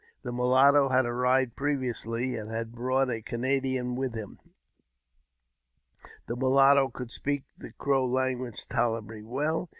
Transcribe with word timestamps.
The 0.23 0.31
mulatto 0.33 0.89
had 0.89 1.05
arrived 1.05 1.55
previously, 1.55 2.35
and 2.35 2.49
had 2.49 2.71
brought 2.71 3.11
a 3.11 3.21
Canadian 3.21 3.95
with 3.95 4.15
him: 4.15 4.39
the 6.25 6.35
mulatto 6.35 6.89
could 6.89 7.11
speak 7.11 7.43
the 7.55 7.71
Crow 7.73 8.07
language 8.07 8.65
tolerably 8.67 9.21
well. 9.21 9.69